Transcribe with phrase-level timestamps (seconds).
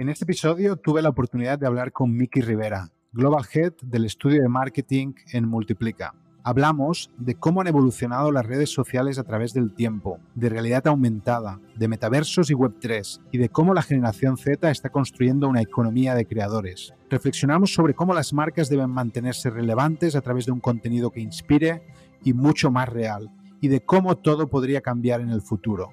[0.00, 4.40] En este episodio tuve la oportunidad de hablar con Miki Rivera, Global Head del estudio
[4.40, 6.14] de marketing en Multiplica.
[6.42, 11.60] Hablamos de cómo han evolucionado las redes sociales a través del tiempo, de realidad aumentada,
[11.76, 16.24] de metaversos y Web3, y de cómo la generación Z está construyendo una economía de
[16.24, 16.94] creadores.
[17.10, 21.82] Reflexionamos sobre cómo las marcas deben mantenerse relevantes a través de un contenido que inspire
[22.24, 23.30] y mucho más real,
[23.60, 25.92] y de cómo todo podría cambiar en el futuro.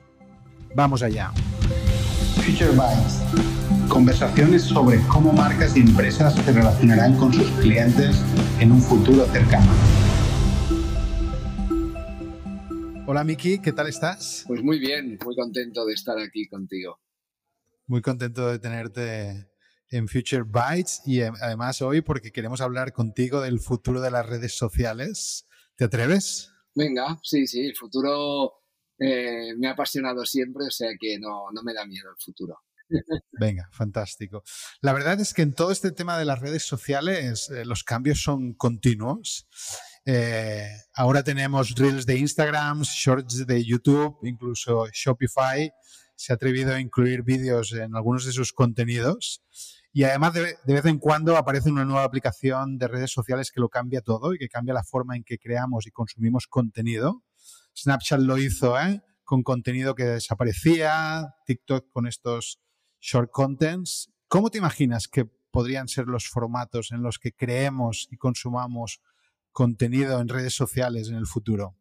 [0.74, 1.34] Vamos allá.
[2.38, 3.57] Future Minds.
[3.90, 8.22] Conversaciones sobre cómo marcas y empresas se relacionarán con sus clientes
[8.60, 9.72] en un futuro cercano.
[13.06, 14.44] Hola Miki, ¿qué tal estás?
[14.48, 17.00] Pues muy bien, muy contento de estar aquí contigo.
[17.86, 19.48] Muy contento de tenerte
[19.90, 24.26] en Future Bytes y eh, además hoy porque queremos hablar contigo del futuro de las
[24.26, 25.48] redes sociales.
[25.78, 26.52] ¿Te atreves?
[26.76, 28.54] Venga, sí, sí, el futuro
[29.00, 32.60] eh, me ha apasionado siempre, o sea que no, me da miedo el futuro.
[33.40, 34.44] Venga, fantástico.
[34.82, 38.22] La verdad es que en todo este tema de las redes sociales eh, los cambios
[38.22, 39.48] son continuos
[40.10, 45.70] eh, ahora tenemos reels de Instagram, shorts de YouTube, incluso Shopify
[46.16, 49.44] se ha atrevido a incluir vídeos en algunos de sus contenidos.
[49.92, 53.68] Y además de, vez en cuando aparece una nueva aplicación de redes sociales que lo
[53.68, 57.26] cambia todo y que cambia la forma en que creamos y consumimos contenido.
[57.78, 59.04] Snapchat lo hizo ¿eh?
[59.26, 62.62] con contenido que desaparecía, TikTok con estos
[63.08, 64.12] short contents.
[64.28, 69.02] ¿Cómo te imaginas que podrían ser los formatos en los que creemos y consumamos
[69.52, 71.76] contenido en redes sociales en el futuro?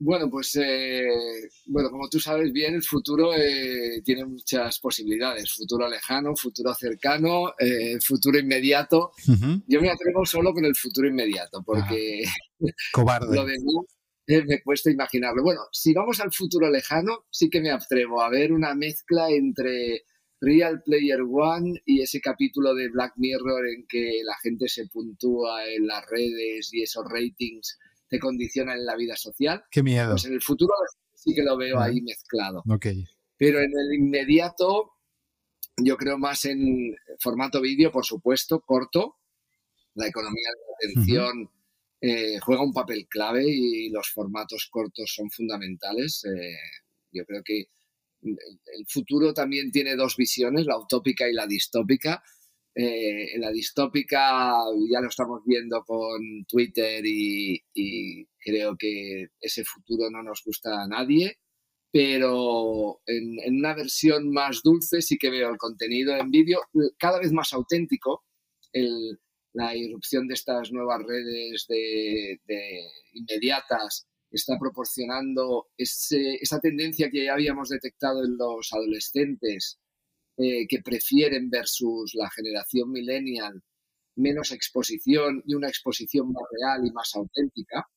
[0.00, 1.04] Bueno, pues eh,
[1.66, 5.52] bueno, como tú sabes bien, el futuro eh, tiene muchas posibilidades.
[5.52, 9.10] Futuro lejano, futuro cercano, eh, futuro inmediato.
[9.66, 12.22] Yo me atrevo solo con el futuro inmediato, porque
[12.92, 13.36] Cobarde.
[13.36, 15.42] lo demás me cuesta imaginarlo.
[15.42, 20.04] Bueno, si vamos al futuro lejano, sí que me atrevo a ver una mezcla entre
[20.40, 25.66] Real Player One y ese capítulo de Black Mirror en que la gente se puntúa
[25.66, 29.64] en las redes y esos ratings te condicionan en la vida social.
[29.70, 30.10] Qué miedo.
[30.10, 30.72] Pues en el futuro
[31.14, 32.62] sí que lo veo ahí mezclado.
[32.68, 32.86] Ok.
[33.36, 34.92] Pero en el inmediato,
[35.76, 39.16] yo creo más en formato vídeo, por supuesto, corto.
[39.94, 41.50] La economía de la atención
[42.00, 46.24] eh, juega un papel clave y los formatos cortos son fundamentales.
[46.24, 46.56] Eh,
[47.12, 47.66] yo creo que
[48.22, 52.22] el futuro también tiene dos visiones, la utópica y la distópica.
[52.74, 54.52] Eh, la distópica
[54.90, 57.62] ya lo estamos viendo con Twitter y,
[58.38, 61.38] creo que ese futuro no nos gusta a nadie,
[61.92, 66.60] pero en, una versión más dulce sí que veo el contenido en vídeo
[66.98, 68.24] cada vez más auténtico.
[69.54, 72.38] la irrupción de estas nuevas redes de
[73.12, 79.78] inmediatas está proporcionando esa tendencia que ya habíamos detectado en los adolescentes
[80.36, 83.62] eh, que prefieren versus la generación millennial
[84.18, 87.88] menos exposición y una exposición más real y más auténtica.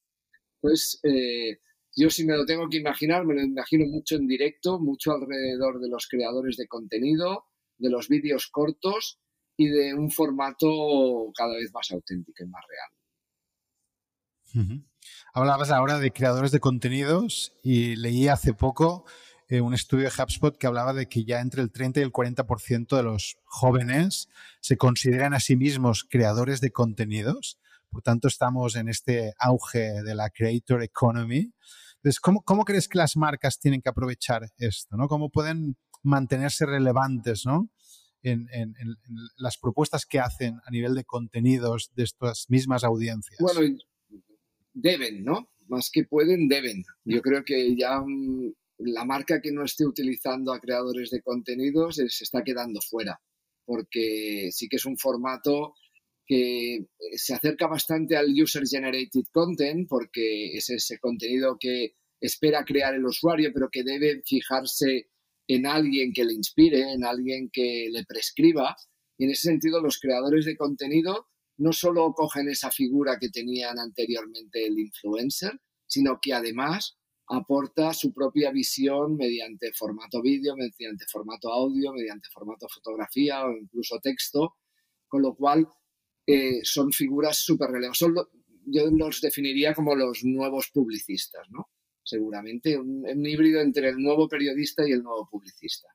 [0.62, 1.60] Pues eh,
[1.96, 5.82] yo si me lo tengo que imaginar, me lo imagino mucho en directo, mucho alrededor
[5.82, 7.46] de los creadores de contenido,
[7.78, 9.20] de los vídeos cortos
[9.58, 12.90] y de un formato cada vez más auténtico y más real.
[15.34, 19.06] Hablabas ahora de creadores de contenidos y leí hace poco
[19.52, 22.14] eh, un estudio de HubSpot que hablaba de que ya entre el 30 y el
[22.14, 24.30] 40% de los jóvenes
[24.62, 27.60] se consideran a sí mismos creadores de contenidos.
[27.90, 31.54] Por tanto, estamos en este auge de la creator economy.
[31.96, 34.96] Entonces, ¿cómo, crees que las marcas tienen que aprovechar esto?
[34.96, 35.10] ¿no?
[35.10, 37.70] ¿Cómo pueden mantenerse relevantes ¿no?
[38.24, 38.96] en, en, en,
[39.36, 43.38] las propuestas que hacen a nivel de contenidos de estas mismas audiencias?
[43.42, 43.60] Bueno,
[44.74, 45.52] deben, ¿no?
[45.68, 46.84] Más que pueden, deben.
[47.06, 51.96] Yo creo que ya mm, la marca que no esté utilizando a creadores de contenidos
[51.96, 53.22] se está quedando fuera,
[53.66, 55.74] porque sí que es un formato
[56.26, 62.64] que eh, se acerca bastante al user generated content, porque es ese contenido que espera
[62.64, 65.10] crear el usuario, pero que debe fijarse
[65.48, 68.76] en alguien que le inspire, en alguien que le prescriba.
[69.18, 71.28] Y en ese sentido, los creadores de contenido
[71.62, 76.98] no solo cogen esa figura que tenían anteriormente el influencer, sino que además
[77.28, 84.00] aporta su propia visión mediante formato vídeo, mediante formato audio, mediante formato fotografía o incluso
[84.02, 84.56] texto,
[85.08, 85.68] con lo cual
[86.26, 88.08] eh, son figuras súper relevantes.
[88.66, 91.70] yo los definiría como los nuevos publicistas, ¿no?
[92.04, 95.88] Seguramente un, un híbrido entre el nuevo periodista y el nuevo publicista.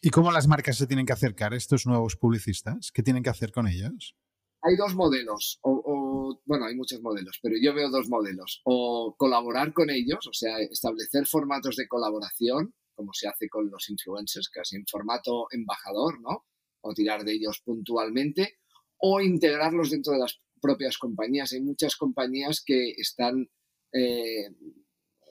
[0.00, 2.92] ¿Y cómo las marcas se tienen que acercar a estos nuevos publicistas?
[2.92, 4.14] ¿Qué tienen que hacer con ellos?
[4.62, 8.60] Hay dos modelos, o, bueno, hay muchos modelos, pero yo veo dos modelos.
[8.64, 13.88] O colaborar con ellos, o sea, establecer formatos de colaboración, como se hace con los
[13.88, 16.44] influencers, casi en formato embajador, ¿no?
[16.80, 18.58] o tirar de ellos puntualmente
[18.98, 21.52] o integrarlos dentro de las propias compañías.
[21.52, 23.48] Hay muchas compañías que están
[23.92, 24.48] eh,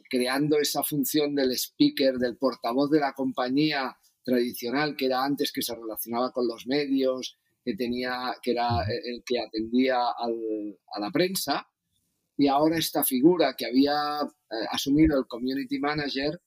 [0.10, 5.62] creando esa función del speaker, del portavoz de la compañía tradicional que era antes que
[5.62, 7.38] se relacionaba con los medios,
[7.68, 11.68] que tenía, que era el que atendía a la prensa,
[12.38, 16.42] y ahora esta figura que había eh, asumido el community manager,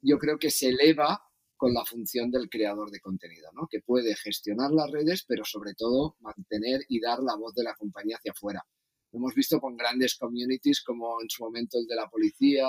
[0.00, 1.20] yo creo que se eleva
[1.58, 3.68] con la función del creador de contenido, ¿no?
[3.70, 7.74] que puede gestionar las redes, pero sobre todo mantener y dar la voz de la
[7.74, 8.64] compañía hacia afuera.
[9.12, 12.66] Lo hemos visto con grandes communities como en su momento el de la policía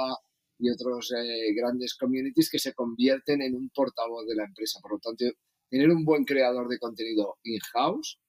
[0.60, 4.82] y otros eh, grandes communities que se convierten en un portavoz de la empresa.
[4.82, 5.24] Por lo tanto,
[5.70, 8.20] tener un buen creador de contenido in-house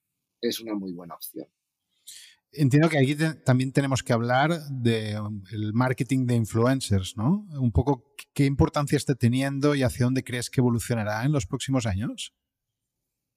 [0.41, 1.47] es una muy buena opción.
[2.51, 3.15] Entiendo que aquí
[3.45, 5.43] también tenemos que hablar del um,
[5.73, 7.45] marketing de influencers, ¿no?
[7.51, 11.85] Un poco qué importancia está teniendo y hacia dónde crees que evolucionará en los próximos
[11.85, 12.33] años.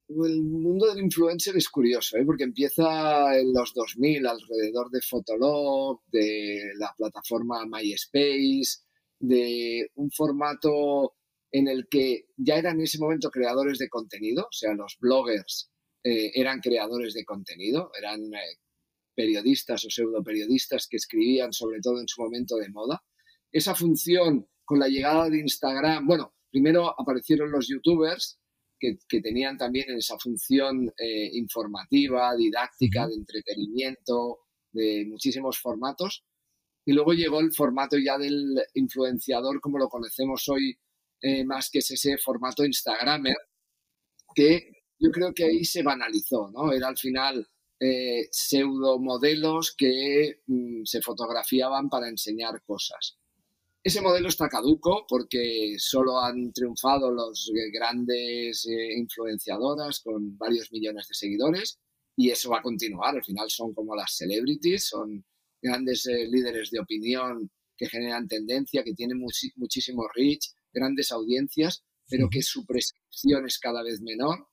[0.08, 2.24] El mundo del influencer es curioso, ¿eh?
[2.24, 8.80] porque empieza en los 2000 alrededor de Fotolog, de la plataforma MySpace,
[9.18, 11.14] de un formato
[11.52, 15.70] en el que ya eran en ese momento creadores de contenido, o sea, los bloggers
[16.02, 18.58] eh, eran creadores de contenido, eran eh,
[19.14, 23.02] periodistas o pseudo periodistas que escribían sobre todo en su momento de moda.
[23.52, 28.38] Esa función con la llegada de Instagram, bueno, primero aparecieron los youtubers
[28.80, 34.40] que, tenían también esa función eh, informativa, didáctica, de entretenimiento,
[34.72, 36.24] de muchísimos formatos.
[36.84, 40.76] Y luego llegó el formato ya del influenciador como lo conocemos hoy,
[41.22, 43.36] eh, más que es ese formato Instagramer,
[44.34, 46.72] que yo creo que ahí se banalizó, ¿no?
[46.72, 47.46] Era al final
[47.80, 53.18] eh, pseudomodelos que mm, se fotografiaban para enseñar cosas.
[53.84, 61.08] Ese modelo está caduco porque solo han triunfado los grandes eh, influenciadoras con varios millones
[61.08, 61.80] de seguidores
[62.16, 63.16] y eso va a continuar.
[63.16, 65.24] Al final son como las celebrities, son
[65.60, 69.18] grandes eh, líderes de opinión que generan tendencia, que tienen
[69.56, 74.48] muchísimo reach, grandes audiencias, pero que su prescripción es cada vez menor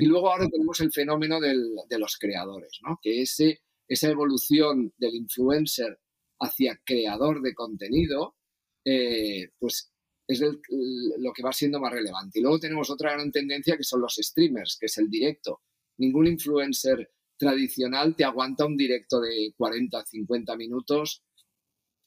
[0.00, 2.98] y luego ahora tenemos el fenómeno de los creadores, ¿no?
[3.02, 5.98] que ese, esa evolución del influencer
[6.40, 8.36] hacia creador de contenido,
[8.84, 9.92] eh, pues
[10.26, 12.38] es lo que va siendo más relevante.
[12.38, 15.60] Y luego tenemos otra gran tendencia que son los streamers, que es el directo.
[15.98, 21.22] Ningún influencer tradicional te aguanta un directo de 40, 50 minutos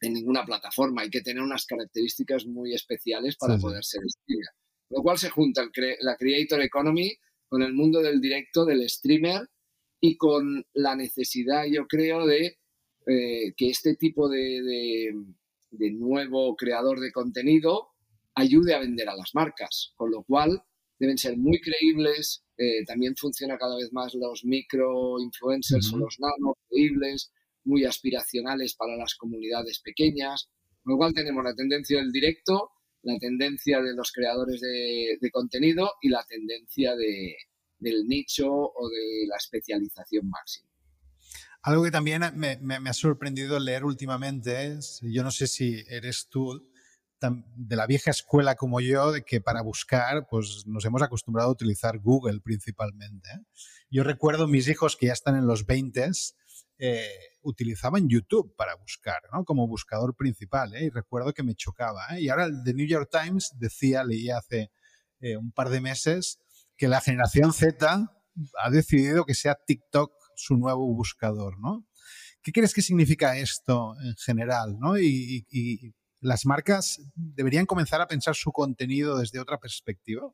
[0.02, 1.02] en ninguna plataforma.
[1.02, 4.48] Hay que tener unas características muy especiales para poder ser streamer.
[4.90, 5.70] Lo cual se junta
[6.02, 7.14] la creator economy
[7.48, 9.48] con el mundo del directo, del streamer
[10.00, 12.58] y con la necesidad, yo creo, de
[13.08, 15.12] eh, que este tipo de,
[15.72, 17.90] nuevo creador de contenido
[18.36, 20.64] ayude a vender a las marcas, con lo cual
[20.98, 22.44] deben ser muy creíbles.
[22.58, 27.32] Eh, también funciona cada vez más los micro influencers o los nano creíbles,
[27.64, 30.50] muy aspiracionales para las comunidades pequeñas.
[30.84, 32.72] Con lo cual tenemos la tendencia del directo
[33.04, 39.38] la tendencia de los creadores de, contenido y la tendencia del nicho o de la
[39.38, 40.70] especialización máxima.
[41.62, 46.70] Algo que también me, ha sorprendido leer últimamente es, yo no sé si eres tú
[47.22, 51.52] de la vieja escuela como yo, de que para buscar, pues nos hemos acostumbrado a
[51.52, 53.30] utilizar Google principalmente.
[53.30, 53.44] ¿eh?
[53.90, 56.12] Yo recuerdo mis hijos que ya están en los 20
[56.78, 57.10] eh,
[57.42, 59.44] utilizaban YouTube para buscar, ¿no?
[59.46, 60.86] Como buscador principal, ¿eh?
[60.86, 62.22] Y recuerdo que me chocaba, ¿eh?
[62.22, 64.72] Y ahora el The New York Times decía, leí hace
[65.22, 66.40] eh, un par de meses,
[66.78, 68.12] que la generación Z
[68.64, 71.86] ha decidido que sea TikTok su nuevo buscador, ¿no?
[72.42, 74.78] ¿Qué crees que significa esto en general.
[75.02, 80.30] Y, las marcas deberían comenzar a pensar su contenido desde otra perspectiva.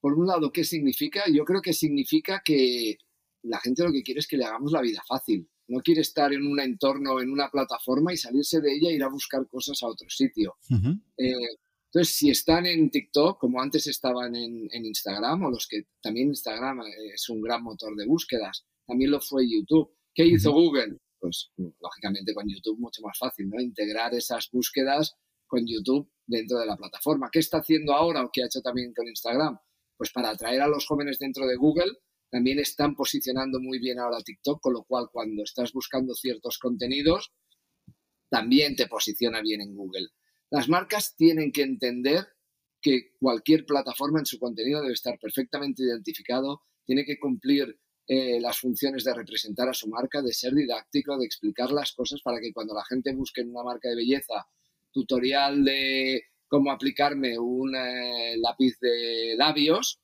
[0.00, 1.22] Por un lado, ¿qué significa?
[1.32, 2.96] Yo creo que significa que
[3.42, 5.48] la gente lo que quiere es que le hagamos la vida fácil.
[5.68, 9.02] No quiere estar en un entorno, en una plataforma y salirse de ella e ir
[9.02, 10.56] a buscar cosas a otro sitio.
[11.16, 11.32] Eh,
[11.92, 16.82] entonces, si están en TikTok, como antes estaban en, Instagram, o los que también Instagram
[17.12, 19.90] es un gran motor de búsquedas, también lo fue YouTube.
[20.14, 20.98] ¿Qué hizo Google?
[21.18, 23.60] Pues lógicamente con YouTube mucho más fácil, ¿no?
[23.60, 25.16] Integrar esas búsquedas
[25.48, 27.28] con YouTube dentro de la plataforma.
[27.30, 29.58] ¿Qué está haciendo ahora o qué ha hecho también con Instagram?
[29.96, 31.92] Pues para atraer a los jóvenes dentro de Google,
[32.30, 37.32] también están posicionando muy bien ahora TikTok, con lo cual cuando estás buscando ciertos contenidos,
[38.28, 40.08] también te posiciona bien en Google.
[40.50, 42.26] Las marcas tienen que entender
[42.80, 48.58] que cualquier plataforma en su contenido debe estar perfectamente identificado, tiene que cumplir eh, las
[48.58, 52.52] funciones de representar a su marca, de ser didáctico, de explicar las cosas para que
[52.52, 54.46] cuando la gente busque en una marca de belleza
[54.90, 60.00] tutorial de cómo aplicarme un eh, lápiz de labios,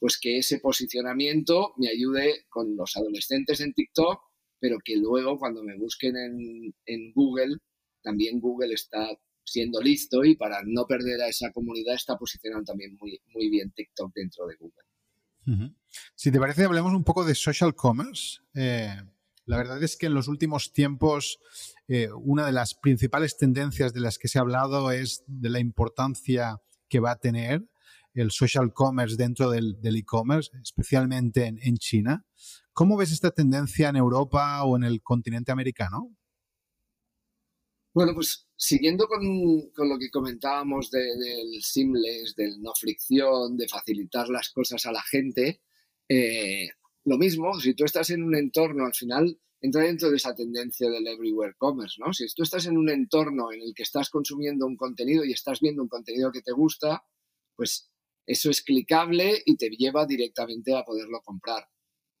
[0.00, 4.20] pues que ese posicionamiento me ayude con los adolescentes en TikTok,
[4.58, 7.58] pero que luego cuando me busquen en, en Google,
[8.02, 9.08] también Google está
[9.44, 13.72] siendo listo y para no perder a esa comunidad está posicionando también muy, muy bien
[13.72, 14.84] TikTok dentro de Google.
[16.14, 18.38] Si te parece, hablemos un poco de social commerce.
[18.54, 18.94] Eh,
[19.46, 21.40] la verdad es que en los últimos tiempos
[21.88, 25.58] eh, una de las principales tendencias de las que se ha hablado es de la
[25.58, 27.64] importancia que va a tener
[28.14, 32.24] el social commerce dentro del e-commerce, especialmente en, China.
[32.72, 36.16] ¿Cómo ves esta tendencia en Europa o en el continente americano?
[37.92, 39.22] Bueno, pues siguiendo con,
[39.88, 45.60] lo que comentábamos del seamless, del no fricción, de facilitar las cosas a la gente,
[46.08, 46.68] eh,
[47.04, 50.88] lo mismo, si tú estás en un entorno, al final entra dentro de esa tendencia
[50.88, 52.12] del everywhere commerce, ¿no?
[52.12, 55.60] Si tú estás en un entorno en el que estás consumiendo un contenido y estás
[55.60, 57.04] viendo un contenido que te gusta,
[57.56, 57.89] pues
[58.30, 61.64] eso es clicable y te lleva directamente a poderlo comprar.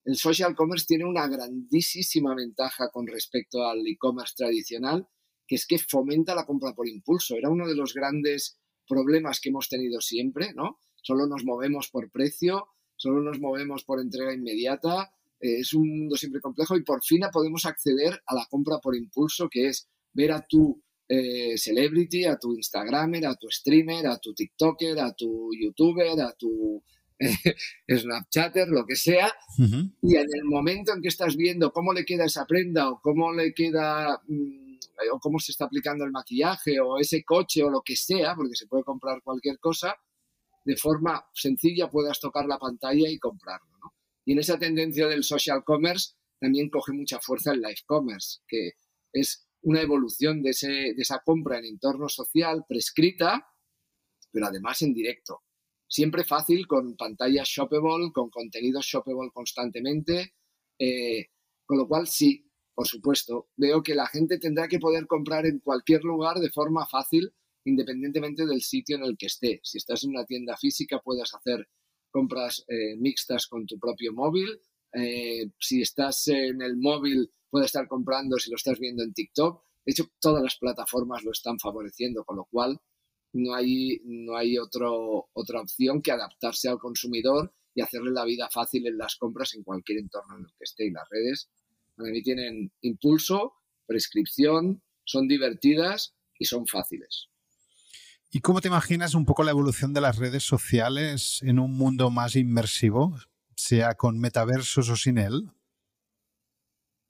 [0.04, 5.06] El social commerce tiene una grandísima ventaja con respecto al e-commerce tradicional
[5.50, 7.34] que es que fomenta la compra por impulso.
[7.34, 10.78] Era uno de los grandes problemas que hemos tenido siempre, ¿no?
[11.02, 15.12] Solo nos movemos por precio, solo nos movemos por entrega inmediata.
[15.40, 18.94] Eh, es un mundo siempre complejo y por fin podemos acceder a la compra por
[18.94, 20.80] impulso, que es ver a tu
[21.12, 26.32] eh, celebrity, a tu Instagramer, a tu streamer, a tu TikToker, a tu YouTuber, a
[26.34, 26.80] tu
[27.88, 32.26] Snapchatter, lo que sea, y en el momento en que estás viendo cómo le queda
[32.26, 34.22] esa prenda o cómo le queda...
[34.28, 34.70] Mm,
[35.12, 38.54] o cómo se está aplicando el maquillaje o ese coche o lo que sea, porque
[38.54, 39.96] se puede comprar cualquier cosa,
[40.64, 43.70] de forma sencilla puedas tocar la pantalla y comprarlo.
[43.82, 43.94] ¿no?
[44.26, 48.72] Y en esa tendencia del social commerce también coge mucha fuerza el live commerce, que
[49.12, 53.46] es una evolución de, ese, de esa compra en entorno social prescrita,
[54.30, 55.42] pero además en directo.
[55.88, 60.34] Siempre fácil, con pantallas shoppable, con contenido shoppable constantemente,
[60.78, 61.26] eh,
[61.66, 65.58] con lo cual sí, por supuesto, veo que la gente tendrá que poder comprar en
[65.58, 67.32] cualquier lugar de forma fácil,
[67.64, 69.60] independientemente del sitio en el que esté.
[69.62, 71.68] Si estás en una tienda física, puedes hacer
[72.10, 74.60] compras eh, mixtas con tu propio móvil.
[74.92, 79.62] Eh, si estás en el móvil, puedes estar comprando si lo estás viendo en TikTok.
[79.84, 82.80] De hecho, todas las plataformas lo están favoreciendo, con lo cual
[83.32, 88.48] no hay, no hay otro, otra opción que adaptarse al consumidor y hacerle la vida
[88.50, 90.86] fácil en las compras en cualquier entorno en el que esté.
[90.86, 91.50] Y las redes
[91.96, 93.54] para mí tienen impulso,
[93.86, 97.28] prescripción, son divertidas y son fáciles.
[98.32, 102.10] ¿Y cómo te imaginas un poco la evolución de las redes sociales en un mundo
[102.10, 103.18] más inmersivo,
[103.62, 105.50] sea con metaversos o sin él?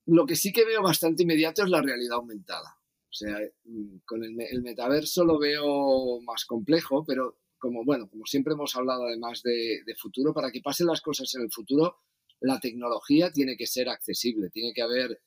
[0.06, 2.78] Lo que sí que veo bastante inmediato es la realidad aumentada.
[3.08, 8.54] O sea, mm, con el, metaverso lo veo más complejo, pero como bueno, como siempre
[8.54, 11.98] hemos hablado además de, de futuro, para que pasen las cosas en el futuro,
[12.40, 15.20] la tecnología tiene que ser accesible, tiene que haber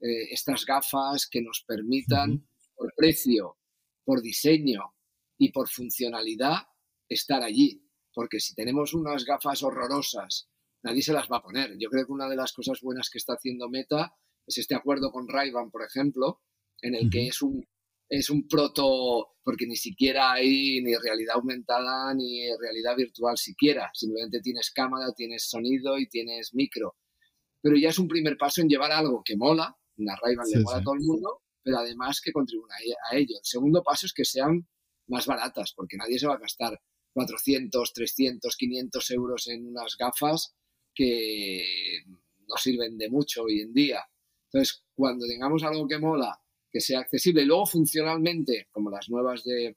[0.00, 3.58] eh, estas gafas que nos permitan, por precio,
[4.04, 4.94] por diseño
[5.36, 6.68] y por funcionalidad,
[7.08, 7.82] estar allí.
[8.12, 10.49] Porque si tenemos unas gafas horrorosas,
[10.82, 11.76] nadie se las va a poner.
[11.78, 14.14] Yo creo que una de las cosas buenas que está haciendo Meta
[14.46, 16.40] es este acuerdo con ray por ejemplo,
[16.82, 17.64] en el que es un
[18.10, 24.40] es un proto, porque ni siquiera hay ni realidad aumentada ni realidad virtual siquiera, simplemente
[24.40, 26.96] tienes cámara, tienes sonido y tienes micro.
[27.62, 30.78] Pero ya es un primer paso en llevar algo que mola, una ray le mola
[30.78, 32.74] a todo el mundo, pero además que contribuya
[33.10, 33.36] a ello.
[33.38, 34.66] El segundo paso es que sean
[35.06, 36.80] más baratas, porque nadie se va a gastar
[37.12, 40.56] 400, 300, 500 euros en unas gafas
[40.94, 41.64] que
[42.48, 44.04] no sirven de mucho hoy en día.
[44.46, 47.42] Entonces, cuando tengamos algo que mola que sea accesible.
[47.42, 49.76] Y luego funcionalmente, como las nuevas de,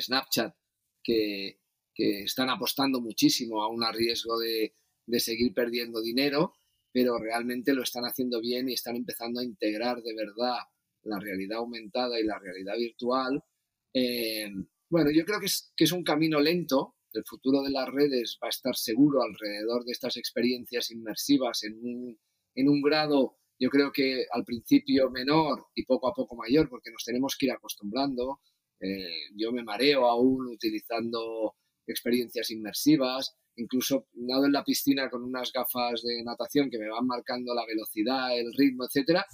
[0.00, 0.54] Snapchat,
[1.02, 1.58] que,
[1.98, 4.74] están apostando muchísimo a un riesgo de,
[5.18, 6.54] seguir perdiendo dinero,
[6.92, 10.58] pero realmente lo están haciendo bien y están empezando a integrar de verdad
[11.02, 13.42] la realidad aumentada y la realidad virtual.
[13.94, 14.50] Eh,
[14.90, 16.95] bueno, yo creo que es, que es un camino lento.
[17.16, 21.78] El futuro de las redes va a estar seguro alrededor de estas experiencias inmersivas en
[21.82, 22.18] un,
[22.54, 26.90] en un grado yo creo que al principio menor y poco a poco mayor, porque
[26.90, 28.40] nos tenemos que ir acostumbrando.
[28.80, 31.54] Eh, yo me mareo aún utilizando
[31.86, 37.06] experiencias inmersivas, incluso nado en la piscina con unas gafas de natación que me van
[37.06, 39.24] marcando la velocidad, el ritmo, etcétera,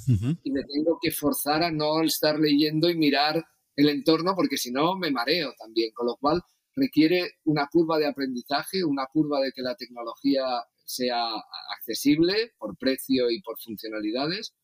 [0.45, 4.71] y me tengo que forzar a no estar leyendo y mirar el entorno porque si
[4.71, 6.43] no me mareo también, con lo cual
[6.75, 10.45] requiere una curva de aprendizaje, una curva de que la tecnología
[10.85, 11.33] sea
[11.77, 14.55] accesible por precio y por funcionalidades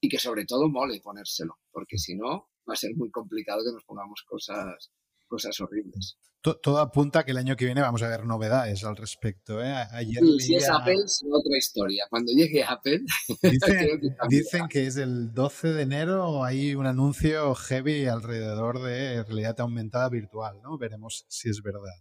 [0.00, 3.72] y que sobre todo mole ponérselo, porque si no va a ser muy complicado que
[3.72, 4.90] nos pongamos cosas,
[5.28, 6.18] cosas horribles.
[6.42, 9.62] todo apunta a que el año que viene vamos a ver novedades al respecto.
[9.62, 9.72] ¿eh?
[9.92, 12.06] Ayer si es Apple, es otra historia.
[12.10, 13.02] Cuando llegue Apple,
[14.28, 20.08] dicen, que, es el 12 de enero, hay un anuncio heavy alrededor de realidad aumentada
[20.08, 20.60] virtual.
[20.62, 20.78] ¿no?
[20.78, 21.92] Veremos si es verdad.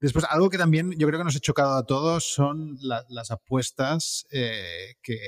[0.00, 4.26] Después, algo que también yo creo que nos ha chocado a todos son las apuestas
[4.32, 5.18] eh, que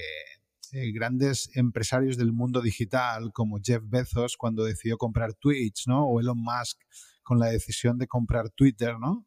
[0.73, 6.07] eh, grandes empresarios del mundo digital como Jeff Bezos cuando decidió comprar Twitch, ¿no?
[6.07, 6.79] O Elon Musk
[7.23, 9.27] con la decisión de comprar Twitter, ¿no?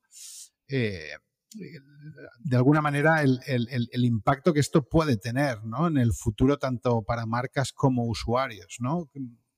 [0.67, 1.11] Eh,
[1.51, 5.87] de alguna manera el, impacto que esto puede tener ¿no?
[5.87, 8.77] en el futuro tanto para marcas como usuarios.
[8.79, 9.09] ¿no?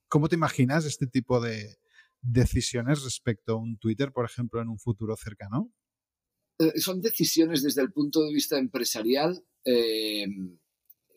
[0.08, 1.76] ¿Cómo te imaginas este tipo de
[2.22, 5.72] decisiones respecto a un Twitter, por ejemplo, en un futuro cercano?
[6.60, 9.44] Eh, son decisiones desde el punto de vista empresarial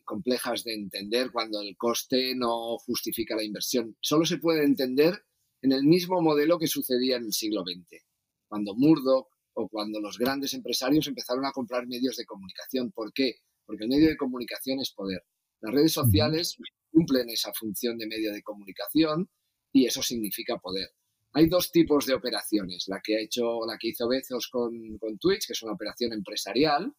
[0.04, 3.96] complejas de entender cuando el coste no justifica la inversión.
[4.00, 5.24] Solo se puede entender
[5.62, 8.02] en el mismo modelo que sucedía en el siglo XX,
[8.46, 12.92] cuando Murdoch o cuando los grandes empresarios empezaron a comprar medios de comunicación.
[12.92, 13.36] ¿Por qué?
[13.64, 15.22] Porque el medio de comunicación es poder.
[15.60, 16.56] Las redes sociales
[16.90, 19.30] cumplen esa función de medio de comunicación
[19.72, 20.90] y eso significa poder.
[21.32, 25.18] Hay dos tipos de operaciones, la que ha hecho, la que hizo Bezos con, con
[25.18, 26.94] Twitch, que es una operación empresarial,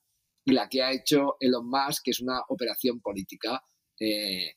[0.45, 3.61] y la que ha hecho Elon Musk, que es una operación política
[3.99, 4.53] eh,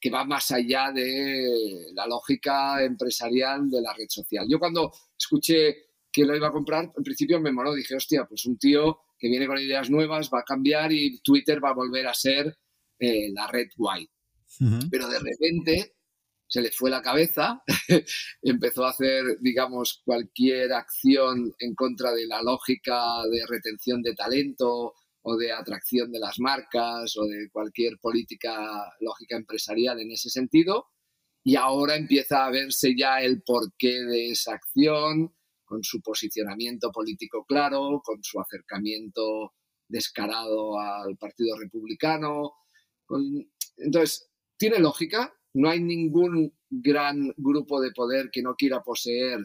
[0.00, 4.46] que va más allá de la lógica empresarial de la red social.
[4.48, 8.46] Yo cuando escuché que lo iba a comprar, en principio me moló, dije, hostia, pues
[8.46, 12.06] un tío que viene con ideas nuevas va a cambiar y Twitter va a volver
[12.06, 12.58] a ser
[12.98, 14.08] eh, la red guay.
[14.90, 15.96] Pero de repente
[16.48, 17.62] se le fue la cabeza,
[18.42, 24.94] empezó a hacer, digamos, cualquier acción en contra de la lógica de retención de talento
[25.28, 28.56] o de atracción de las marcas o de cualquier política
[29.00, 30.86] lógica empresarial en ese sentido.
[31.42, 37.44] Y ahora empieza a verse ya el porqué de esa acción, con su posicionamiento político
[37.44, 39.54] claro, con su acercamiento
[39.88, 42.52] descarado al Partido Republicano.
[43.78, 49.40] Entonces, tiene lógica, no hay ningún gran grupo de poder que no quiera poseer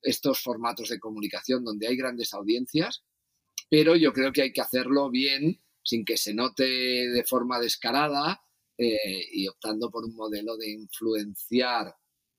[0.00, 3.04] estos formatos de comunicación donde hay grandes audiencias
[3.72, 8.42] pero yo creo que hay que hacerlo bien, sin que se note de forma descarada
[8.76, 11.96] eh, y optando por un modelo de influenciar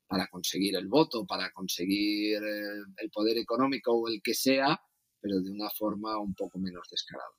[0.08, 4.80] para conseguir el voto, para conseguir eh, el poder económico o el que sea,
[5.20, 7.32] pero de una forma un poco menos descarada.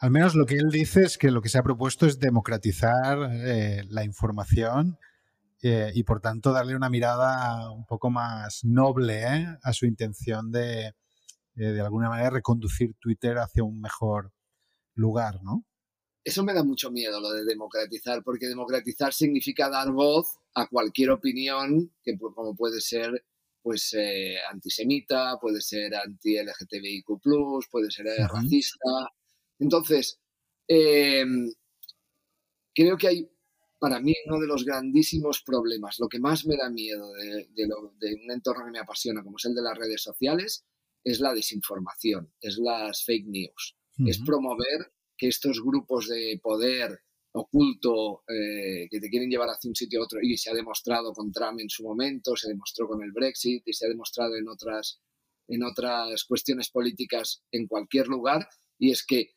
[0.00, 3.30] Al menos lo que él dice es que lo que se ha propuesto es democratizar
[3.32, 4.98] eh, la información
[5.62, 9.24] y por tanto darle una mirada un poco más noble
[9.62, 10.94] a su intención de,
[11.60, 14.32] eh, de alguna manera reconducir Twitter hacia un mejor
[14.94, 15.66] lugar, ¿no?
[16.24, 21.10] Eso me da mucho miedo, lo de democratizar, porque democratizar significa dar voz a cualquier
[21.10, 23.26] opinión, que como puede ser
[23.62, 27.06] pues eh, antisemita, puede ser anti-LGTBIQ+,
[27.70, 29.12] puede ser eh, racista.
[29.58, 30.18] Entonces,
[30.66, 31.52] em,
[32.74, 33.30] creo que hay,
[33.78, 38.14] para mí, uno de los grandísimos problemas, lo que más me da miedo de, de
[38.14, 40.64] un entorno que me apasiona, como es el de las redes sociales,
[41.04, 47.00] es la desinformación, es las fake news, es promover que estos grupos de poder
[47.32, 51.12] oculto eh, que te quieren llevar hacia un sitio a otro y se ha demostrado
[51.12, 54.48] con Trump en su momento, se demostró con el Brexit y se ha demostrado en
[54.48, 55.00] otras,
[55.46, 59.34] en otras cuestiones políticas en cualquier lugar, y es que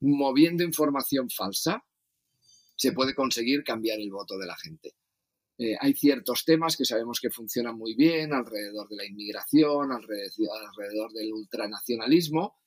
[0.00, 1.84] moviendo información falsa
[2.76, 4.94] se puede conseguir cambiar el voto de la gente.
[5.56, 11.12] Eh, hay ciertos temas que sabemos que funcionan muy bien alrededor de la inmigración, alrededor,
[11.12, 12.58] del ultranacionalismo,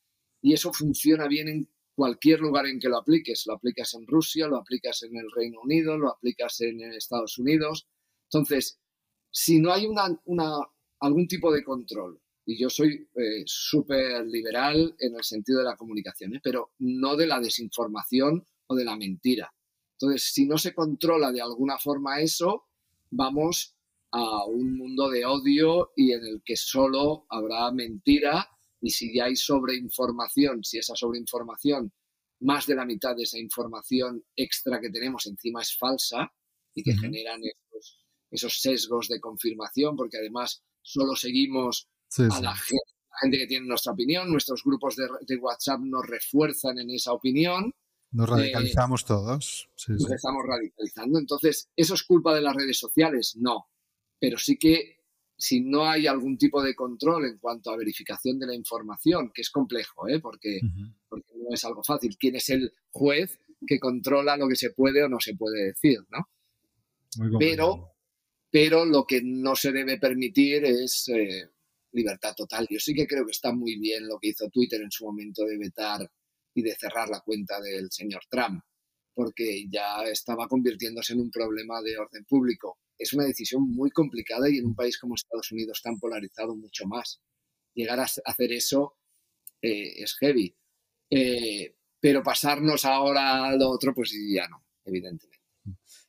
[0.42, 3.44] y eso funciona bien en cualquier lugar en que lo apliques.
[3.46, 7.88] Lo aplicas en Rusia, lo aplicas en el Reino Unido, lo aplicas en Estados Unidos.
[8.32, 8.80] Entonces,
[9.32, 10.08] si no hay una,
[11.00, 15.76] algún tipo de control, y yo soy eh, súper liberal en el sentido de la
[15.76, 16.40] comunicación, ¿eh?
[16.42, 19.54] pero no de la desinformación o de la mentira.
[20.00, 22.67] Entonces, si no se controla de alguna forma eso,
[23.10, 23.76] vamos
[24.12, 28.50] a un mundo de odio y en el que solo habrá mentira
[28.82, 31.92] y si ya hay sobreinformación, si esa sobreinformación,
[32.40, 36.32] más de la mitad de esa información extra que tenemos encima es falsa
[36.74, 37.42] y que generan
[38.30, 44.30] esos, sesgos de confirmación, porque además solo seguimos a La, gente, que tiene nuestra opinión,
[44.30, 47.74] nuestros grupos de, WhatsApp nos refuerzan en esa opinión.
[48.18, 49.70] Nos radicalizamos todos.
[49.90, 51.20] nos estamos radicalizando.
[51.20, 53.36] Entonces, ¿eso es culpa de las redes sociales?
[53.38, 53.68] No.
[54.20, 54.98] Pero sí que
[55.38, 59.44] si no hay algún tipo de control en cuanto a verificación de la información, que
[59.44, 60.20] es complejo, ¿eh?
[60.20, 62.18] porque, no es algo fácil.
[62.18, 66.00] ¿Quién es el juez que controla lo que se puede o no se puede decir?
[66.10, 66.28] ¿no?
[67.38, 67.94] pero,
[68.50, 71.52] pero lo que no se debe permitir es eh,
[71.92, 72.66] libertad total.
[72.68, 75.46] Yo sí que creo que está muy bien lo que hizo Twitter en su momento
[75.46, 76.10] de vetar
[76.58, 78.64] y de cerrar la cuenta del señor Trump,
[79.14, 82.80] porque ya estaba convirtiéndose en un problema de orden público.
[82.98, 86.88] Es una decisión muy complicada y en un país como Estados Unidos tan polarizado mucho
[86.88, 87.22] más.
[87.76, 88.98] Llegar a hacer eso
[89.62, 90.58] eh, es heavy.
[91.12, 95.38] Eh, pero pasarnos ahora a lo otro, pues ya no, evidentemente.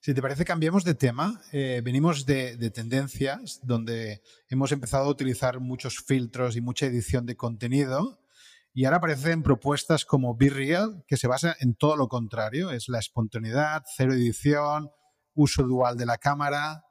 [0.00, 1.42] Si te parece, cambiemos de tema.
[1.52, 7.36] Eh, venimos de, tendencias donde hemos empezado a utilizar muchos filtros y mucha edición de
[7.36, 8.18] contenido.
[8.78, 12.70] Y ahora aparecen propuestas como Be Real, que se basa en todo lo contrario.
[12.70, 14.88] Es la espontaneidad, cero edición,
[15.34, 16.84] uso dual de la cámara.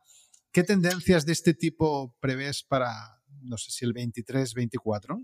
[0.52, 2.92] ¿Qué tendencias de este tipo prevés para,
[3.42, 5.24] no sé si el 23, 24?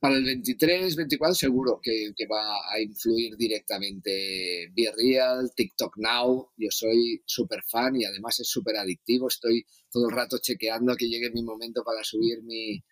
[0.00, 6.50] Para el 23, 24 seguro que, va a influir directamente Be Real, TikTok Now.
[6.56, 9.28] Yo soy súper fan y además es súper adictivo.
[9.28, 12.82] Estoy todo el rato chequeando que llegue mi momento para subir mi,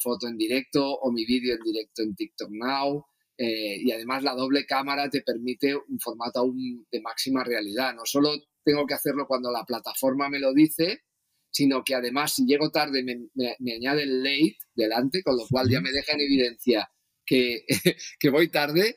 [0.00, 3.06] foto en directo o mi vídeo en directo en TikTok Now.
[3.38, 7.94] Eh, y además la doble cámara te permite un formato aún de máxima realidad.
[7.94, 8.30] No solo
[8.64, 11.02] tengo que hacerlo cuando la plataforma me lo dice,
[11.50, 15.80] sino que además si llego tarde me, añade el late delante, con lo cual ya
[15.80, 16.90] me deja en evidencia
[17.24, 17.64] que,
[18.20, 18.96] que voy tarde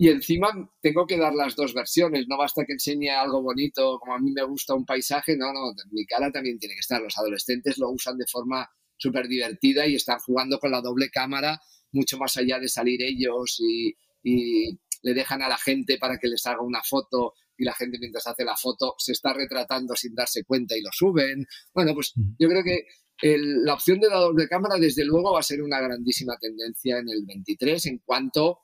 [0.00, 0.48] y encima
[0.80, 4.32] tengo que dar las dos versiones, no basta que enseñe algo bonito, como a mí
[4.32, 7.02] me gusta un paisaje, no, no, mi cara también tiene que estar.
[7.02, 8.66] Los adolescentes lo usan de forma
[9.00, 11.60] súper divertida y están jugando con la doble cámara
[11.92, 16.28] mucho más allá de salir ellos y, y, le dejan a la gente para que
[16.28, 20.14] les haga una foto y la gente mientras hace la foto se está retratando sin
[20.14, 21.46] darse cuenta y lo suben.
[21.72, 22.84] Bueno, pues yo creo que
[23.22, 27.08] la opción de la doble cámara desde luego va a ser una grandísima tendencia en
[27.08, 28.58] el 23 en cuanto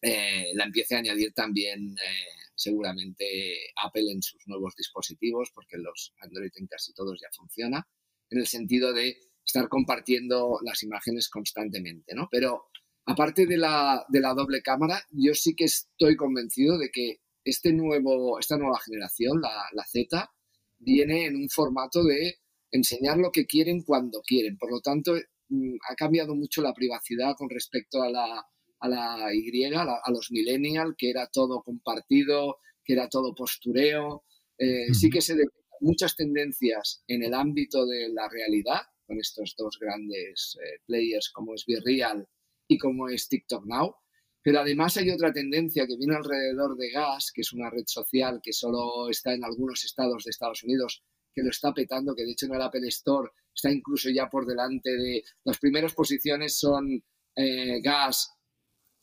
[0.00, 6.14] eh, la empiece a añadir también eh, seguramente Apple en sus nuevos dispositivos, porque los
[6.20, 7.86] Android en casi todos ya funciona,
[8.30, 12.28] en el sentido de estar compartiendo las imágenes constantemente, ¿no?
[12.30, 12.66] Pero
[13.06, 17.72] aparte de la, de la doble cámara, yo sí que estoy convencido de que este
[17.72, 20.30] nuevo, esta nueva generación, la, Z,
[20.78, 22.36] viene en un formato de
[22.70, 24.56] enseñar lo que quieren cuando quieren.
[24.56, 25.14] Por lo tanto,
[25.48, 28.46] mm, ha cambiado mucho la privacidad con respecto a la,
[28.80, 34.24] a la Y, a, los millennials, que era todo compartido, que era todo postureo.
[34.58, 35.34] Eh, sí que se
[35.80, 41.54] muchas tendencias en el ámbito de la realidad, con estos dos grandes eh, players como
[41.54, 42.28] es Real
[42.68, 43.96] y como es TikTok Now,
[44.40, 48.40] pero además hay otra tendencia que viene alrededor de Gas, que es una red social
[48.40, 51.02] que solo está en algunos estados de Estados Unidos,
[51.34, 54.46] que lo está petando, que de hecho en el Apple Store está incluso ya por
[54.46, 55.24] delante de...
[55.44, 57.02] Las primeras posiciones son
[57.34, 58.32] eh, Gas,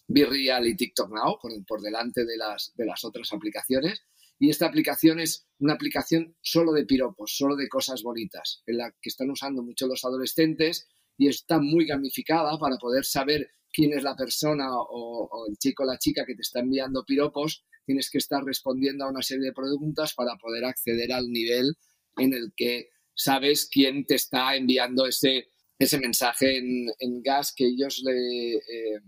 [0.07, 4.01] Virreal y TikTok Now, por, por delante de las, de las otras aplicaciones.
[4.39, 8.91] Y esta aplicación es una aplicación solo de piropos, solo de cosas bonitas, en la
[9.01, 14.03] que están usando mucho los adolescentes y está muy gamificada para poder saber quién es
[14.03, 18.17] la persona o, el chico o la chica que te está enviando piropos, tienes que
[18.17, 21.75] estar respondiendo a una serie de preguntas para poder acceder al nivel
[22.17, 25.47] en el que sabes quién te está enviando ese,
[25.79, 28.99] ese mensaje en, gas que ellos le, eh,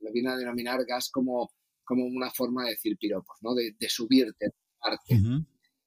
[0.00, 1.50] le, vienen a denominar gas como,
[1.88, 3.54] como una forma de decir piropos, ¿no?
[3.54, 5.32] de, subirte, de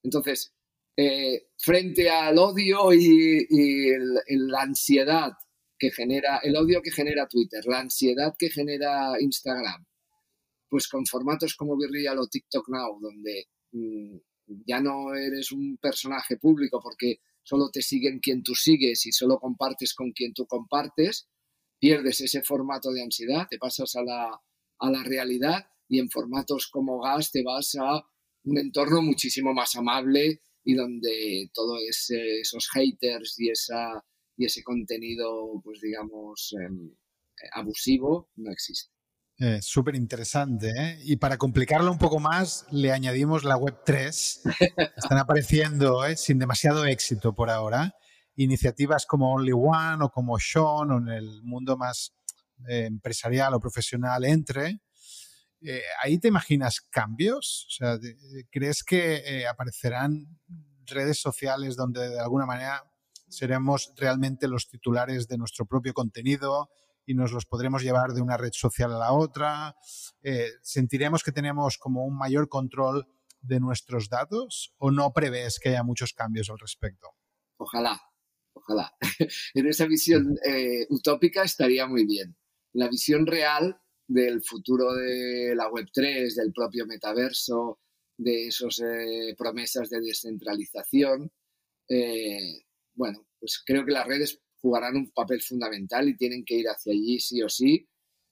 [0.01, 0.51] Entonces,
[0.97, 3.45] eh, frente al odio y,
[4.29, 5.31] la ansiedad
[5.77, 9.85] que genera, el odio que genera Twitter, la ansiedad que genera Instagram,
[10.67, 14.17] pues con formatos como Virreal o TikTok Now, donde mm,
[14.65, 19.39] ya no eres un personaje público porque solo te siguen quien tú sigues y solo
[19.39, 21.27] compartes con quien tú compartes,
[21.79, 24.41] pierdes ese formato de ansiedad, te pasas a la,
[24.79, 28.01] a la realidad y en formatos como Gas te vas a
[28.45, 34.01] un entorno muchísimo más amable y donde todos esos haters y esa
[34.37, 38.91] y ese contenido, pues digamos, em, eh, abusivo no existe.
[39.37, 40.69] Eh, Súper interesante.
[40.69, 40.99] ¿eh?
[41.03, 44.41] Y para complicarlo un poco más, le añadimos la Web 3.
[44.97, 46.15] Están apareciendo ¿eh?
[46.15, 47.93] sin demasiado éxito por ahora.
[48.35, 52.13] Iniciativas como Only One o como Sean o en el mundo más
[52.67, 54.79] empresarial o profesional entre.
[56.03, 57.65] ¿Ahí te imaginas cambios?
[57.67, 57.99] O sea,
[58.49, 60.27] ¿crees que aparecerán
[60.85, 62.83] redes sociales donde de alguna manera
[63.29, 66.69] seremos realmente los titulares de nuestro propio contenido
[67.05, 69.75] y nos los podremos llevar de una red social a la otra.
[70.21, 73.07] Eh, ¿Sentiremos que tenemos como un mayor control
[73.41, 77.09] de nuestros datos o no prevés que haya muchos cambios al respecto?
[77.57, 77.99] Ojalá,
[78.53, 78.93] ojalá.
[79.53, 82.37] en esa visión eh, utópica estaría muy bien.
[82.73, 83.80] La visión real
[84.13, 87.79] del futuro de la Web3, del propio metaverso,
[88.17, 91.31] de esas eh, promesas de descentralización,
[92.93, 96.93] bueno, pues creo que las redes jugarán un papel fundamental y tienen que ir hacia
[96.93, 97.87] allí sí o sí,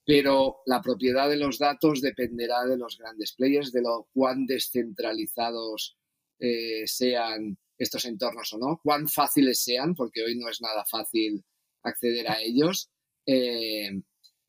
[0.06, 5.98] pero la propiedad de los datos dependerá de los grandes players, de lo cuán descentralizados
[6.40, 11.44] eh, sean estos entornos o no, cuán fáciles sean, porque hoy no es nada fácil
[11.84, 12.90] acceder a ellos.
[13.26, 14.02] Eh,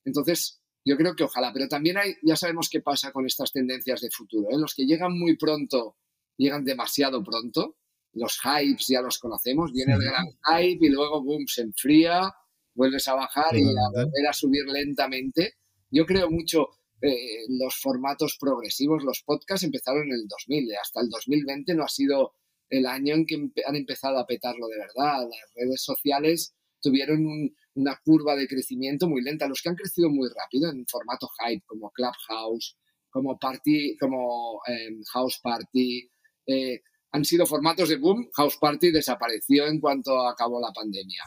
[0.05, 4.01] entonces, yo creo que ojalá, pero también hay, ya sabemos qué pasa con estas tendencias
[4.01, 4.49] de futuro.
[4.51, 4.59] ¿eh?
[4.59, 5.97] Los que llegan muy pronto,
[6.37, 7.77] llegan demasiado pronto.
[8.13, 12.33] Los hypes ya los conocemos, viene el gran hype y luego, boom, se enfría,
[12.75, 15.55] vuelves a bajar y a volver a subir lentamente.
[15.91, 16.71] Yo creo mucho,
[17.03, 21.89] eh, los formatos progresivos, los podcasts empezaron en el 2000, hasta el 2020 no ha
[21.89, 22.35] sido
[22.69, 25.23] el año en que han empezado a petarlo de verdad.
[25.23, 29.49] Las redes sociales tuvieron una curva de crecimiento muy lenta.
[29.49, 32.77] Los que han crecido muy rápido en formato hype, como Clubhouse,
[33.11, 36.09] como Party, como em, House Party,
[36.47, 36.81] eh,
[37.13, 38.29] han sido formatos de boom.
[38.35, 41.25] House Party desapareció en cuanto acabó la pandemia.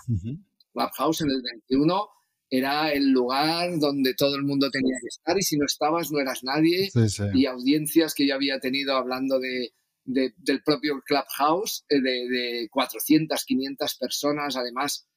[0.72, 2.08] Clubhouse en el 21
[2.50, 6.20] era el lugar donde todo el mundo tenía que estar y si no estabas no
[6.20, 6.90] eras nadie.
[7.34, 9.74] Y audiencias que yo había tenido hablando de,
[10.06, 15.08] del propio Clubhouse, eh, de, de 400, 500 personas, además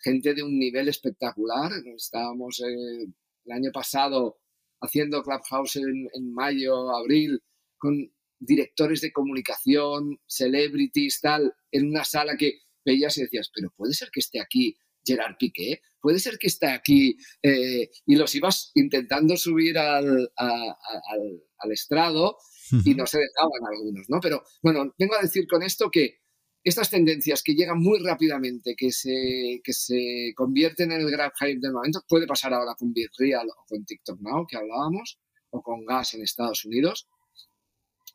[0.00, 1.70] gente de un nivel espectacular.
[1.96, 3.06] Estábamos eh,
[3.44, 4.38] el año pasado
[4.80, 7.42] haciendo Clubhouse en, en, mayo, abril,
[7.76, 13.92] con directores de comunicación, celebrities, tal, en una sala que veías y decías, pero puede
[13.92, 18.70] ser que esté aquí Gerard Piqué, puede ser que esté aquí, eh, y los ibas
[18.74, 22.36] intentando subir al, al, al estrado
[22.84, 24.20] y no se dejaban algunos, ¿no?
[24.20, 26.20] Pero bueno, vengo a decir con esto que
[26.68, 31.60] estas tendencias que llegan muy rápidamente, que se, que se convierten en el grab hype
[31.60, 35.18] del momento, puede pasar ahora con BitReal o con TikTok Now, que hablábamos,
[35.50, 37.08] o con Gas en Estados Unidos,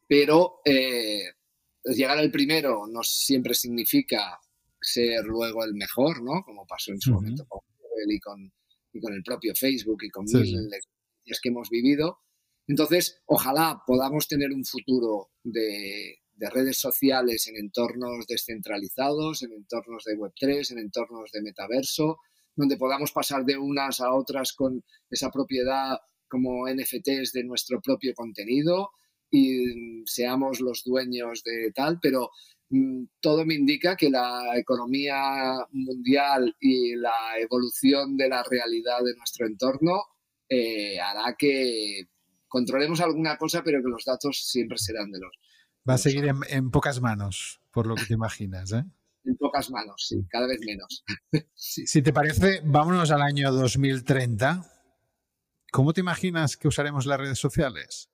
[0.07, 1.23] pero eh,
[1.85, 4.39] llegar al primero no siempre significa
[4.79, 6.43] ser luego el mejor, ¿no?
[6.43, 8.53] Como pasó en su momento con Google y con,
[8.93, 10.69] y con el propio Facebook y con sí, mil
[11.25, 11.33] sí.
[11.41, 12.19] que hemos vivido.
[12.67, 20.03] Entonces, ojalá podamos tener un futuro de, de redes sociales en entornos descentralizados, en entornos
[20.05, 22.17] de Web3, en entornos de metaverso,
[22.55, 28.13] donde podamos pasar de unas a otras con esa propiedad como NFTs de nuestro propio
[28.13, 28.89] contenido
[29.29, 32.29] y seamos los dueños de tal, pero
[32.69, 39.15] mm, todo me indica que la economía mundial y la evolución de la realidad de
[39.15, 40.03] nuestro entorno
[40.49, 42.03] eh, hará que
[42.47, 45.35] controlemos alguna cosa, pero que los datos siempre serán de los
[45.87, 48.85] Va a seguir en, en, pocas manos, por lo que te imaginas, ¿eh?
[49.25, 51.03] En pocas manos, sí, cada vez menos.
[51.55, 54.69] Si, si, te parece, vámonos al año 2030.
[55.71, 58.09] ¿Cómo te imaginas que usaremos las redes sociales?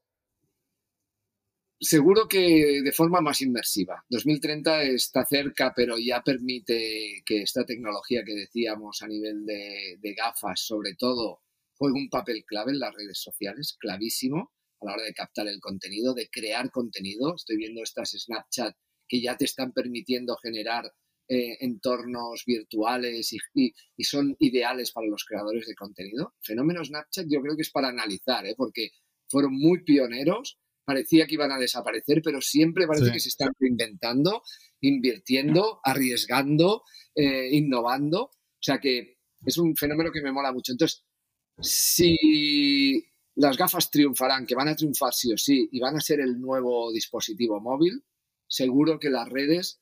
[1.80, 4.04] Seguro que de forma más inmersiva.
[4.10, 10.14] 2030 está cerca, pero ya permite que esta tecnología que decíamos a nivel de, de
[10.14, 11.42] gafas, sobre todo,
[11.74, 14.52] juegue un papel clave en las redes sociales, clavísimo
[14.82, 17.36] a la hora de captar el contenido, de crear contenido.
[17.36, 18.76] Estoy viendo estas Snapchat
[19.08, 20.92] que ya te están permitiendo generar
[21.28, 26.34] eh, entornos virtuales y, y, y, son ideales para los creadores de contenido.
[26.42, 28.56] Fenómeno Snapchat yo creo que es para analizar, ¿eh?
[28.58, 28.90] porque
[29.28, 33.12] fueron muy pioneros, parecía que iban a desaparecer, pero siempre parece sí.
[33.12, 34.42] que se están reinventando,
[34.82, 38.24] invirtiendo, arriesgando, eh, innovando.
[38.24, 40.72] O sea que es un fenómeno que me mola mucho.
[40.72, 41.06] Entonces,
[41.60, 43.06] si
[43.40, 46.42] las gafas triunfarán, que van a triunfar sí o sí y van a ser el
[46.42, 48.04] nuevo dispositivo móvil,
[48.46, 49.80] seguro que las redes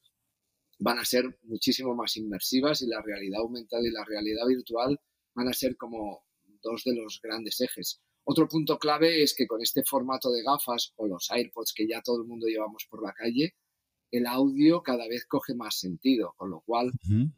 [0.78, 5.00] van a ser muchísimo más inmersivas y la realidad aumentada y la realidad virtual
[5.34, 6.24] van a ser como
[6.62, 8.00] dos de los grandes ejes.
[8.26, 12.04] Otro punto clave es que con este formato de gafas o los AirPods que ya
[12.04, 13.56] todo el mundo llevamos por la calle,
[14.12, 17.32] el audio cada vez coge más sentido, con lo cual uh -huh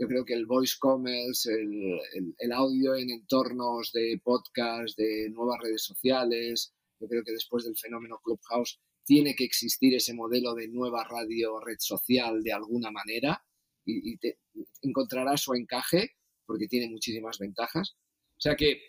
[0.00, 2.00] yo creo que el voice commerce, el,
[2.38, 7.76] el, audio en entornos de podcast, de nuevas redes sociales, yo creo que después del
[7.76, 13.44] fenómeno Clubhouse tiene que existir ese modelo de nueva radio, red social de alguna manera
[13.84, 14.38] y, y te,
[14.80, 16.12] encontrará su encaje
[16.46, 17.94] porque tiene muchísimas ventajas.
[18.30, 18.80] O sea que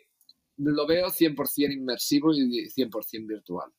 [0.56, 3.70] lo veo 100% inmersivo y 100% virtual.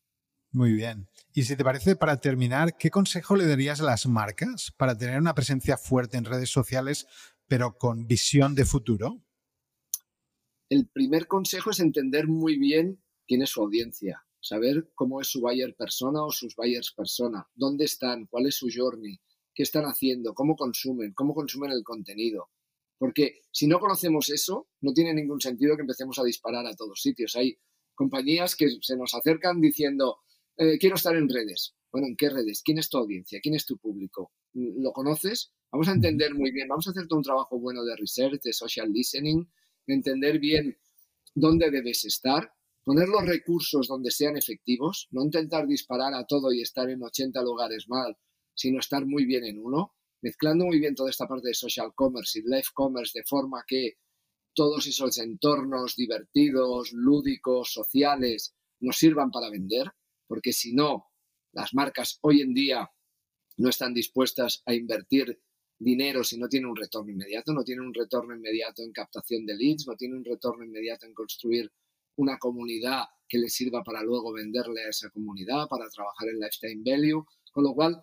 [0.53, 1.09] Muy bien.
[1.33, 5.19] Y si te parece, para terminar, ¿qué consejo le darías a las marcas para tener
[5.19, 7.07] una presencia fuerte en redes sociales,
[7.49, 9.23] pero con visión de futuro?
[10.69, 15.41] El primer consejo es entender muy bien quién es su audiencia, saber cómo es su
[15.41, 19.21] buyer persona o sus buyers persona, dónde están, cuál es su journey,
[19.55, 22.51] qué están haciendo, cómo consumen, cómo consumen el contenido.
[22.99, 27.01] Porque si no conocemos eso, no tiene ningún sentido que empecemos a disparar a todos
[27.01, 27.37] sitios.
[27.37, 27.59] Hay
[27.95, 30.19] compañías que se nos acercan diciendo,
[30.57, 31.75] eh, quiero estar en redes.
[31.91, 32.63] Bueno, ¿en qué redes?
[32.65, 33.41] ¿Quién es tu audiencia?
[33.43, 34.33] ¿Quién es tu público?
[34.55, 35.53] ¿Lo conoces?
[35.71, 38.53] Vamos a entender muy bien, vamos a hacer todo un trabajo bueno de research, de
[38.53, 39.47] social listening,
[39.87, 40.79] de entender bien
[41.35, 42.53] dónde debes estar,
[42.85, 47.43] poner los recursos donde sean efectivos, no intentar disparar a todo y estar en 80
[47.43, 48.17] lugares mal,
[48.55, 52.39] sino estar muy bien en uno, mezclando muy bien toda esta parte de social commerce
[52.39, 53.95] y life commerce de forma que
[54.55, 59.91] todos esos entornos divertidos, lúdicos, sociales, nos sirvan para vender,
[60.33, 61.11] porque si no,
[61.53, 62.91] las marcas hoy en día
[63.59, 65.43] no están dispuestas a invertir
[65.79, 69.55] dinero si no tienen un retorno inmediato, no tienen un retorno inmediato en captación de
[69.55, 71.71] leads, no tienen un retorno inmediato en construir
[72.17, 76.83] una comunidad que les sirva para luego venderle a esa comunidad, para trabajar en lifetime
[76.83, 78.03] value, con lo cual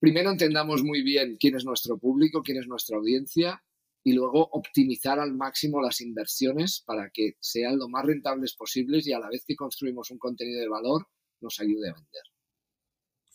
[0.00, 3.62] primero entendamos muy bien quién es nuestro público, quién es nuestra audiencia
[4.02, 9.12] y luego optimizar al máximo las inversiones para que sean lo más rentables posibles y
[9.12, 11.06] a la vez que construimos un contenido de valor
[11.40, 12.22] nos ayude a vender.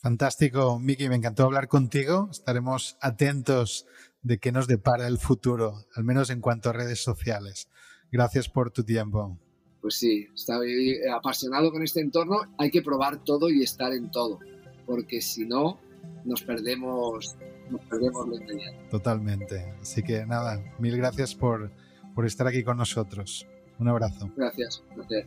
[0.04, 2.28] Fantástico, Miki, me encantó hablar contigo.
[2.30, 3.86] Estaremos atentos
[4.22, 7.68] de qué nos depara el futuro, al menos en cuanto a redes sociales.
[8.12, 9.38] Gracias por tu tiempo.
[9.80, 12.40] Pues sí, estoy apasionado con este entorno.
[12.58, 14.38] Hay que probar todo y estar en todo,
[14.86, 15.80] porque si no,
[16.24, 17.36] nos perdemos,
[17.70, 18.78] nos perdemos lo inmediato.
[18.90, 19.74] Totalmente.
[19.80, 21.70] Así que nada, mil gracias por,
[22.14, 23.46] por estar aquí con nosotros.
[23.78, 24.30] Un abrazo.
[24.36, 24.82] Gracias.
[24.96, 25.26] gracias.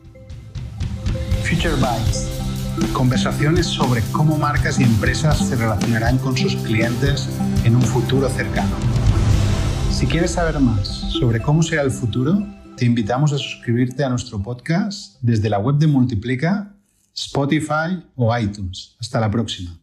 [1.44, 2.47] Future Bytes.
[2.92, 7.28] Conversaciones sobre cómo marcas y empresas se relacionarán con sus clientes
[7.64, 8.76] en un futuro cercano.
[9.90, 10.86] Si quieres saber más
[11.18, 12.44] sobre cómo será el futuro,
[12.76, 16.74] te invitamos a suscribirte a nuestro podcast desde la web de Multiplica,
[17.14, 18.96] Spotify o iTunes.
[19.00, 19.78] Hasta la próxima.